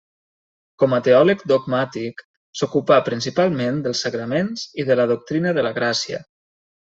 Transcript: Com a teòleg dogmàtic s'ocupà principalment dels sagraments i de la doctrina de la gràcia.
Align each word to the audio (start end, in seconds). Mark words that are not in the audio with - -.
Com 0.83 0.93
a 0.97 0.99
teòleg 1.07 1.43
dogmàtic 1.51 2.23
s'ocupà 2.61 2.97
principalment 3.11 3.77
dels 3.87 4.01
sagraments 4.07 4.63
i 4.85 4.89
de 4.91 4.97
la 5.01 5.05
doctrina 5.15 5.53
de 5.59 5.69
la 5.69 5.77
gràcia. 5.79 6.23